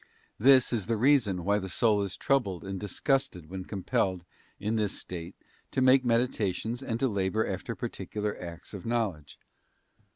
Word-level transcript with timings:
This 0.39 0.73
is 0.73 0.87
the 0.87 0.97
reason 0.97 1.43
why 1.45 1.59
the 1.59 1.69
soul 1.69 2.01
is 2.01 2.17
troubled 2.17 2.63
and 2.63 2.79
disgusted 2.79 3.51
when 3.51 3.65
compelled, 3.65 4.25
in 4.59 4.75
this 4.75 4.99
state, 4.99 5.35
to 5.69 5.79
make 5.79 6.03
meditations 6.03 6.81
and 6.81 6.99
to 6.99 7.07
labour 7.07 7.45
after 7.45 7.75
particular 7.75 8.35
acts 8.41 8.73
of 8.73 8.83
knowledge. 8.83 9.37